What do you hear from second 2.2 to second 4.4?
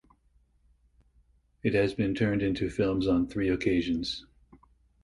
into films on three occasions.